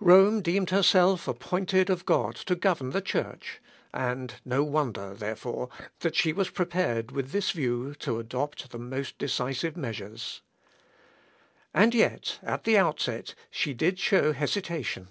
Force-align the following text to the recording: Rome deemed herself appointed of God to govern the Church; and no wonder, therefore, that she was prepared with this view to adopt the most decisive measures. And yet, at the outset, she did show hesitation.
Rome 0.00 0.42
deemed 0.42 0.68
herself 0.68 1.26
appointed 1.26 1.88
of 1.88 2.04
God 2.04 2.34
to 2.36 2.54
govern 2.54 2.90
the 2.90 3.00
Church; 3.00 3.62
and 3.94 4.34
no 4.44 4.62
wonder, 4.62 5.14
therefore, 5.14 5.70
that 6.00 6.14
she 6.14 6.34
was 6.34 6.50
prepared 6.50 7.12
with 7.12 7.30
this 7.30 7.52
view 7.52 7.94
to 8.00 8.18
adopt 8.18 8.72
the 8.72 8.78
most 8.78 9.16
decisive 9.16 9.78
measures. 9.78 10.42
And 11.72 11.94
yet, 11.94 12.40
at 12.42 12.64
the 12.64 12.76
outset, 12.76 13.34
she 13.50 13.72
did 13.72 13.98
show 13.98 14.34
hesitation. 14.34 15.08